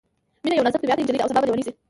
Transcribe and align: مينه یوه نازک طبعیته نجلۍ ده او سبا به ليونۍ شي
مينه 0.43 0.55
یوه 0.55 0.65
نازک 0.65 0.79
طبعیته 0.81 1.01
نجلۍ 1.03 1.17
ده 1.17 1.23
او 1.23 1.29
سبا 1.31 1.39
به 1.41 1.47
ليونۍ 1.47 1.63
شي 1.67 1.71